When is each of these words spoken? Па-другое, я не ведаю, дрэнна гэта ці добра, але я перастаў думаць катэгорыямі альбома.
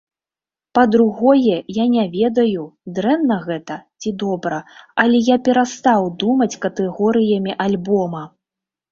Па-другое, 0.77 1.57
я 1.75 1.83
не 1.95 2.05
ведаю, 2.13 2.63
дрэнна 2.95 3.35
гэта 3.47 3.77
ці 4.01 4.13
добра, 4.23 4.57
але 5.03 5.17
я 5.27 5.37
перастаў 5.49 6.09
думаць 6.25 6.59
катэгорыямі 6.65 7.53
альбома. 7.67 8.23